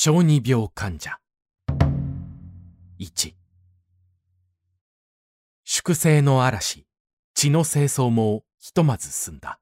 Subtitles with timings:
[0.00, 1.18] 小児病患者。
[3.00, 3.34] 1
[5.64, 6.86] 粛清の嵐
[7.34, 9.58] 血の清掃もひとまず済んだ。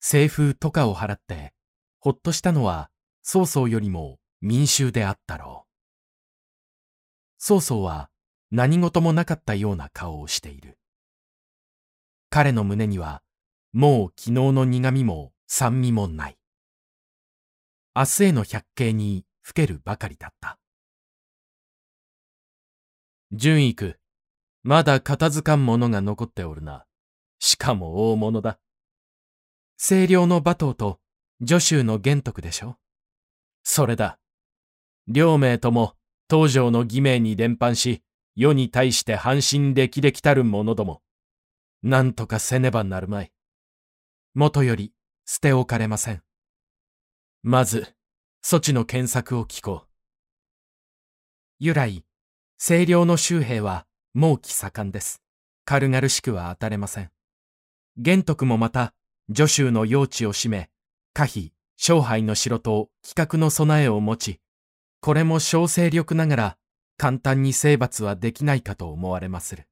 [0.00, 1.52] 政府とかを払って
[2.00, 2.90] ほっとしたのは
[3.22, 5.70] 曹操よりも民衆であったろう。
[7.38, 8.10] 曹操は
[8.50, 10.78] 何事もなかったような顔をしている。
[12.28, 13.22] 彼の胸には
[13.72, 16.36] もう昨日の苦みも酸味もない。
[17.96, 20.58] 明日への百景にふけるばかりだった。
[23.30, 24.00] 純育、
[24.64, 26.86] まだ片付かんものが残っておるな。
[27.38, 28.58] しかも大物だ。
[29.78, 30.98] 清涼の馬頭と
[31.46, 32.78] 助手の玄徳でしょ
[33.62, 34.18] それだ。
[35.06, 35.94] 両名とも
[36.28, 38.02] 東条の義名に伝播し、
[38.34, 41.00] 世に対して半身歴々たる者ども。
[41.84, 43.32] なんとかせねばなるまい。
[44.34, 44.92] もとより
[45.26, 46.24] 捨て置かれません。
[47.46, 47.94] まず、
[48.42, 49.88] 措置の検索を聞こう。
[51.58, 52.02] 由来、
[52.58, 55.20] 清涼の周兵は猛気盛んです。
[55.66, 57.10] 軽々しくは当たれません。
[57.98, 58.94] 玄徳もまた、
[59.28, 60.70] 助州の用地を占め、
[61.12, 64.40] 可否、勝敗の城と企画の備えを持ち、
[65.02, 66.56] これも小勢力ながら
[66.96, 69.68] 簡単に征伐はできないかと思われまする。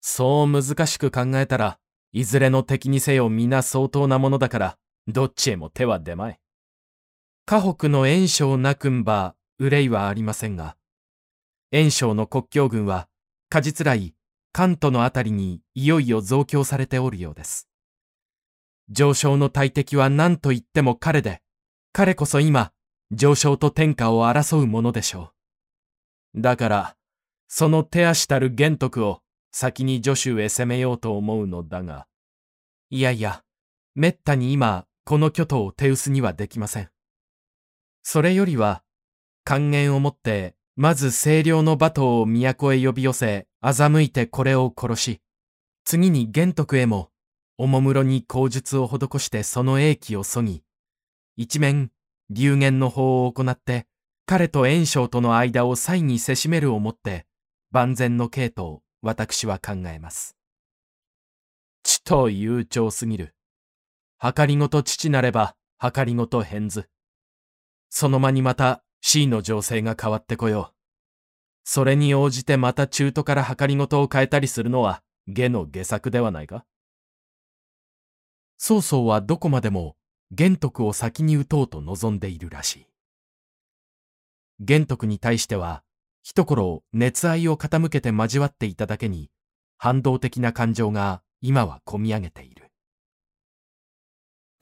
[0.00, 1.78] そう難しく考えたら、
[2.12, 4.78] いずれの敵にせよ皆相当なものだから、
[5.08, 6.40] どっちへも手は出まい。
[7.46, 10.76] 河北の炎章なくんば憂いはありませんが、
[11.72, 13.08] 炎章の国境軍は、
[13.48, 14.14] 果実来、
[14.52, 17.68] 関東のあたりにいよいよ増強されておるようです。
[18.88, 21.42] 上昇の大敵は何と言っても彼で、
[21.92, 22.72] 彼こそ今、
[23.12, 25.32] 上昇と天下を争うものでしょ
[26.34, 26.40] う。
[26.40, 26.96] だから、
[27.48, 29.20] その手足たる玄徳を
[29.52, 32.06] 先に助手へ攻めようと思うのだが、
[32.90, 33.42] いやいや、
[33.94, 36.88] めったに今、この巨頭を手薄にはできません。
[38.04, 38.84] それよりは、
[39.42, 45.20] 還元をもって、まず清涼の馬頭を都へ呼び寄せ、欺いてこれを殺し、
[45.82, 47.10] 次に玄徳へも、
[47.58, 50.62] おもむろに口述を施してその英気をそぎ、
[51.36, 51.90] 一面、
[52.30, 53.88] 流言の法を行って、
[54.26, 57.26] 彼と炎章との間を際にせしめるをもって、
[57.72, 60.36] 万全の刑と私は考えます。
[61.82, 63.34] ちと悠長すぎる。
[64.22, 66.90] 計りごと父なれば、計りごと変図。
[67.88, 70.74] その間にまた C の情勢が変わってこよう。
[71.64, 76.66] それに応じてまた中途から計りごとを変えたりするのは下の下策ではないか
[78.58, 79.96] 曹操はどこまでも
[80.32, 82.86] 玄徳を先に撃とうと望んでいるらしい。
[84.60, 85.82] 玄徳に対しては、
[86.22, 89.30] 一頃熱愛を傾けて交わっていただけに、
[89.78, 92.69] 反動的な感情が今は込み上げている。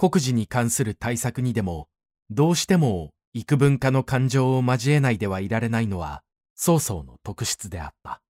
[0.00, 1.88] 国事に関する対策にでも、
[2.30, 6.22] どうしても幾分化の感情を交えないではいられないのは、
[6.54, 8.22] 曹操の特質であった。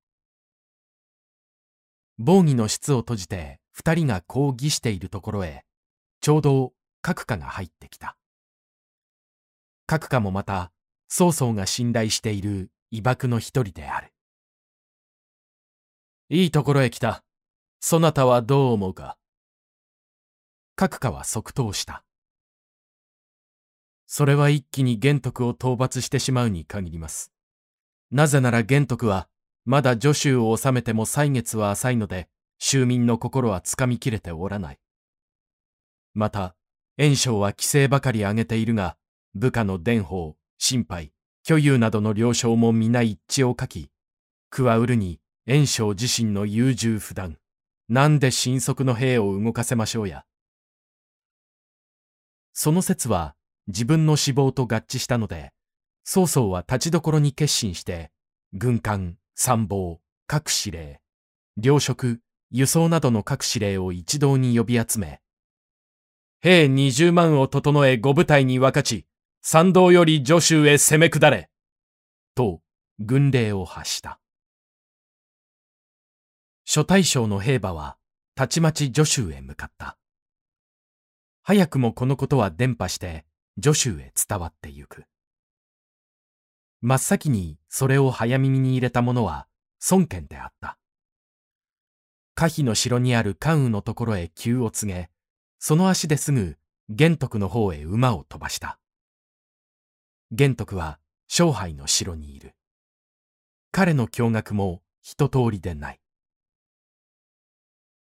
[2.17, 5.67] 防御の室を閉じて二人がこう議しているところへ、
[6.23, 6.73] ちょうど
[7.05, 8.17] 閣下が入ってきた。
[9.87, 10.73] 閣下もまた、
[11.07, 14.15] 曹操が信頼している威爆の一人である。
[16.31, 17.23] いいところへ来た。
[17.79, 19.19] そなたはどう思うか？
[20.79, 22.05] 閣下は即答した。
[24.07, 27.33] それは一気に玄徳を討伐してしまうに限ります。
[28.13, 29.29] なぜなら玄徳は、
[29.65, 32.29] まだ助手を治めても歳月は浅いので、
[32.61, 34.79] 州民の心はつかみきれておらない。
[36.15, 36.55] また、
[36.97, 38.97] 炎章は規制ばかり挙げているが、
[39.35, 41.13] 部下の伝法、心配、
[41.45, 43.91] 虚有などの了承も皆一致を書き、
[44.49, 47.37] 加うるに炎章自身の優柔不断、
[47.89, 50.25] なんで神速の兵を動かせましょうや。
[52.61, 53.37] その説は
[53.69, 55.53] 自分の死亡と合致したので、
[56.03, 58.11] 曹操は立ちどころに決心して、
[58.53, 61.01] 軍艦、参謀、各司令、
[61.57, 62.19] 領職、
[62.51, 65.21] 輸送などの各司令を一堂に呼び集め、
[66.41, 69.07] 兵二十万を整え五部隊に分かち、
[69.41, 71.51] 参道より助手へ攻め下れ。
[72.35, 72.61] と、
[72.99, 74.19] 軍令を発した。
[76.65, 77.99] 諸大将の兵馬は、
[78.35, 79.97] たちまち助手へ向かった。
[81.49, 83.25] 早くもこのことは伝播して、
[83.59, 85.05] 助手へ伝わってゆく。
[86.83, 89.47] 真っ先にそれを早耳に入れた者は
[89.91, 90.77] 孫権であった。
[92.35, 95.09] 可否の城にある関羽のところへ急を告げ、
[95.59, 96.59] その足ですぐ
[96.91, 98.79] 玄徳の方へ馬を飛ばした。
[100.31, 100.99] 玄徳は
[101.31, 102.57] 勝敗の城にいる。
[103.73, 106.01] 彼の驚愕も一通りでない。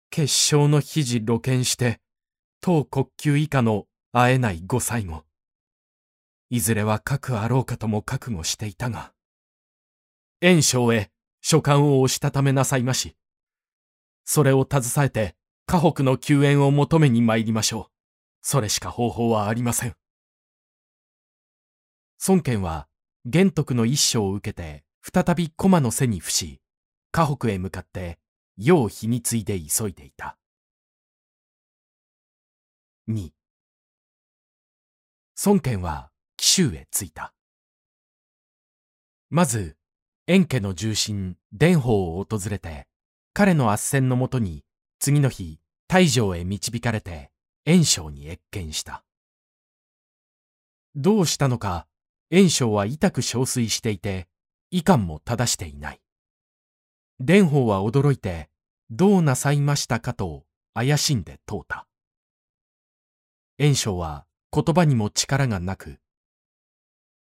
[0.09, 2.01] 決勝の肘露見して、
[2.67, 5.23] 当国級以下の会えないご最後。
[6.49, 9.13] いずれは核あろうかとも覚悟していたが、
[10.41, 11.09] 炎章へ
[11.39, 13.15] 書簡を押したためなさいまし。
[14.25, 17.91] それを携えて、河北の救援を求めに参りましょう。
[18.41, 19.95] それしか方法はありません。
[22.27, 22.89] 孫権は、
[23.23, 26.59] 玄徳の一書を受けて、再び駒の背に伏し、
[27.13, 28.19] 河北へ向かって、
[28.57, 30.37] 世を日に継いで急いでいた。
[33.09, 33.30] 2
[35.45, 37.33] 孫権は紀州へ着いた。
[39.30, 39.77] まず、
[40.27, 42.86] 円家の重臣、伝法を訪れて、
[43.31, 44.65] 彼の斡旋のもとに、
[45.00, 47.31] 次の日、大城へ導かれて、
[47.65, 49.06] 炎章に謁見した。
[50.94, 51.88] どうしたのか、
[52.30, 54.27] 炎章は痛く憔悴していて、
[54.69, 56.01] 遺憾も正していない。
[57.19, 58.50] 蓮舫は驚いて、
[58.89, 60.44] どうなさいましたかと
[60.74, 61.86] 怪しんで問うた。
[63.59, 65.98] 炎章は言葉にも力がなく、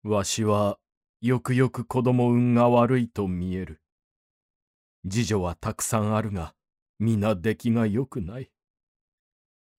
[0.03, 0.77] わしは
[1.21, 3.81] よくよく子供運が悪いと見える。
[5.09, 6.53] 次女はたくさんあるが、
[6.99, 8.51] 皆出来が良くない。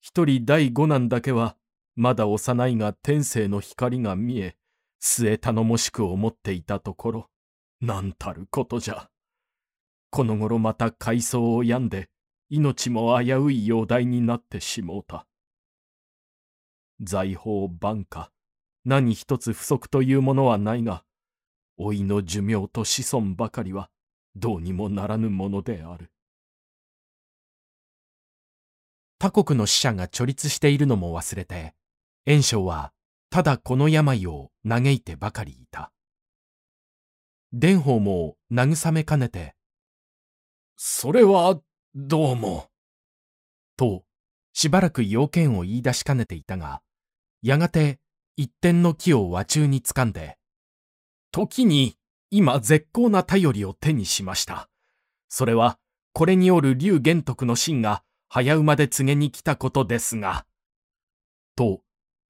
[0.01, 1.55] 一人第五男だけは、
[1.95, 4.57] まだ幼いが天性の光が見え、
[4.99, 7.29] 末頼もしく思っていたところ、
[7.79, 9.09] なんたることじゃ。
[10.09, 12.09] この頃また海藻を病んで、
[12.49, 15.25] 命も危うい容体になってしもうた。
[17.01, 18.31] 財宝万家、
[18.85, 21.03] 何一つ不足というものはないが、
[21.77, 23.89] 老いの寿命と子孫ばかりは、
[24.35, 26.11] どうにもならぬものである。
[29.19, 31.73] 他国の死者が貯立しているのも忘れて、
[32.25, 32.91] 炎章は
[33.31, 35.91] ただこの病を嘆いてばかりいた。
[37.53, 39.55] 蓮舫も慰めかねて、
[40.75, 41.59] それは
[41.95, 42.69] どうも。
[43.77, 44.03] と、
[44.53, 46.81] しばらく要件を言い出しかねていたが、
[47.41, 47.99] やがて
[48.37, 50.37] 一点の木を和中に掴んで、
[51.31, 51.97] 時に
[52.29, 54.69] 今絶好な頼りを手にしました。
[55.29, 55.77] それは、
[56.13, 60.45] これによる竜玄徳の真が早馬で告げに来たことですが、
[61.55, 61.81] と、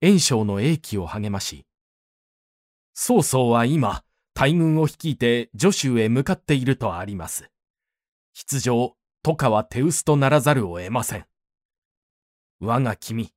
[0.02, 1.66] 炎章の英気を励まし、
[2.94, 4.04] 曹操は今、
[4.34, 7.50] 大軍を率いて助州へ向かっているとあります。
[8.34, 11.26] 必上、とかは手薄とならざるを得ません。
[12.60, 13.32] 我が君、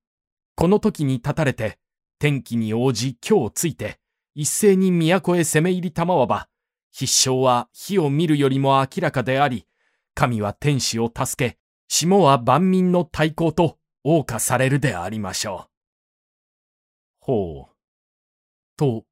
[0.56, 1.78] この時に立たれて、
[2.18, 3.98] 天気に応じ今日ついて、
[4.34, 6.48] 一斉に都へ攻め入りたまわば、
[6.90, 9.66] 必勝は火を見るよりも明らかであり、
[10.14, 11.58] 神は天使を助け、
[11.88, 15.70] 下は万民の対抗と謳歌されるでありましょう。
[17.20, 17.74] ほう。
[18.76, 19.04] と、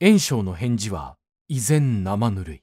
[0.00, 1.16] 炎章の返事は
[1.48, 2.62] 依然生ぬるい。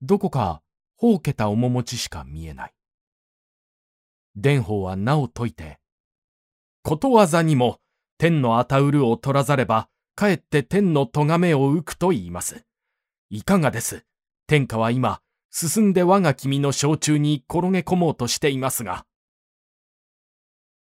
[0.00, 0.62] どこか、
[0.96, 2.74] ほうけた面持ちしか見えない。
[4.34, 5.78] 蓮舫はなお解いて、
[6.82, 7.80] ことわざにも、
[8.18, 12.64] 天のあたうるを取らざれば、かえって天の咎めを浮くと言います。
[13.30, 14.04] いかがです？
[14.46, 19.06] 天下は今、進んで我が君の小中に転げ込もうとしていますが。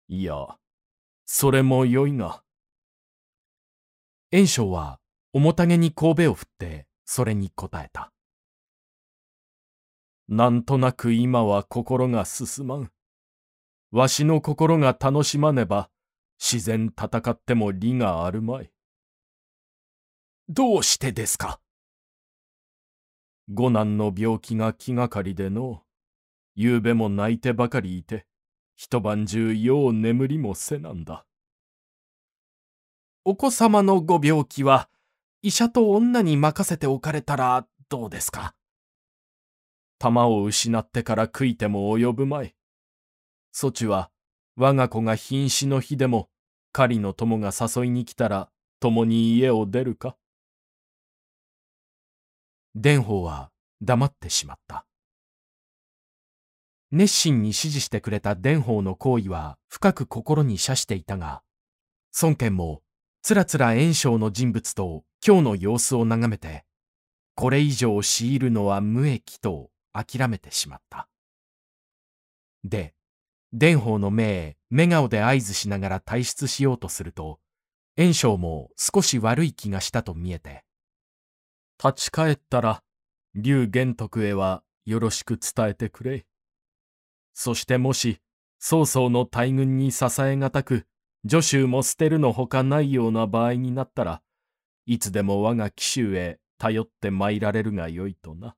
[0.08, 0.48] いや、
[1.26, 2.44] それもよいが。
[4.32, 5.00] 炎章は、
[5.34, 8.12] 面影に神戸を振って、それに答えた。
[10.28, 12.92] なんとなく今は心が進まん。
[13.92, 15.90] わしの心が楽しまねば、
[16.38, 18.72] 自然戦っても利があるまい。
[20.48, 21.60] どうしてですか？
[23.52, 25.82] 五男の病気が気がかりでの、
[26.56, 28.28] 夕べも泣いてばかりいて、
[28.76, 31.26] 一晩中よう眠りもせなんだ。
[33.26, 34.88] お子様のご病気は、
[35.42, 38.54] 医者と女に任せておかれたらどうですか？
[39.98, 42.56] 玉を失ってから悔いても及ぶまい。
[43.52, 44.12] そちは、
[44.56, 46.30] 我が子が瀕死の日でも、
[46.72, 50.16] 狩りの友が誘いに来たら、共に家を出るか？
[52.76, 53.52] 蓮舫は
[53.82, 54.86] 黙ってしまった。
[56.92, 61.42] 熱心に支持してくれた蓮舫の行為は深く心に射していたが、
[62.22, 62.82] 孫権も
[63.22, 66.66] つらつら炎章の人物と今日の様子を眺めて、
[67.36, 71.08] これ以上強いるのは無益と諦めてしまった。
[72.64, 72.94] で、
[73.54, 77.40] 蓮舫の目へ目顔で合図しながら退出しようとすると、
[77.98, 80.64] 炎章も少し悪い気がしたと見えて、
[81.84, 82.84] 立ち返ったら、
[83.36, 86.26] 竜玄徳へはよろしく伝えてくれ。
[87.34, 88.20] そしてもし、
[88.60, 90.86] 曹操の大軍に支えがたく、
[91.28, 94.22] 助手も捨てるのほかないような場合になったら、
[94.86, 98.56] いつでも我が紀州へ頼って参られるがよいとな。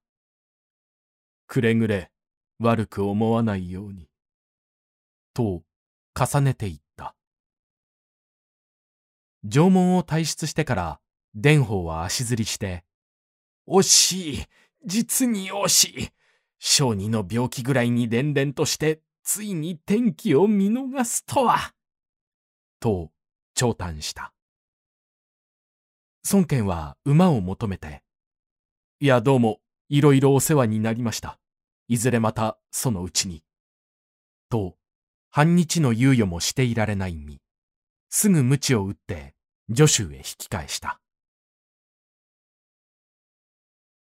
[1.48, 2.12] くれぐれ
[2.60, 4.11] 悪く思わないように。
[5.34, 5.64] と
[6.20, 7.16] 重ねていった。
[9.44, 11.00] 縄文を退出してから
[11.36, 12.84] 蓮舫は足ずりして、
[13.68, 14.46] 惜しい、
[14.86, 16.10] 実に惜しい。
[16.60, 21.74] 小児の病気ぐらいに連々として、ついに天気を見逃すとは。
[22.80, 23.12] と、
[23.56, 24.34] 長嘆した。
[26.32, 28.04] 孫権は馬を求めて、
[29.00, 29.60] いやどうも、
[29.90, 31.40] いろいろお世話になりました。
[31.88, 33.44] いずれまたそのうちに。
[34.50, 34.76] と、
[35.34, 37.40] 半日の猶予もしていられない身。
[38.10, 39.34] すぐ無知を打って、
[39.74, 41.01] 助手へ引き返した。